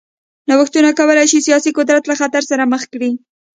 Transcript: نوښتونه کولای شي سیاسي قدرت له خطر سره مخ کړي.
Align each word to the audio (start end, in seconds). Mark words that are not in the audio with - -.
نوښتونه 0.49 0.89
کولای 0.99 1.27
شي 1.31 1.39
سیاسي 1.47 1.71
قدرت 1.77 2.03
له 2.07 2.15
خطر 2.21 2.41
سره 2.51 2.63
مخ 2.73 2.81
کړي. 2.93 3.11